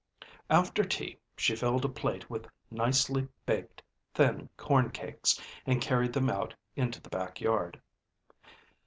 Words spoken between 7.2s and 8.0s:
yard.